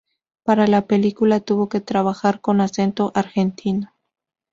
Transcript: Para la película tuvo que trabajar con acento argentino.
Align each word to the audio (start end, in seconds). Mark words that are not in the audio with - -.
Para 0.41 0.65
la 0.65 0.87
película 0.87 1.41
tuvo 1.41 1.69
que 1.69 1.79
trabajar 1.79 2.41
con 2.41 2.59
acento 2.59 3.11
argentino. 3.13 3.93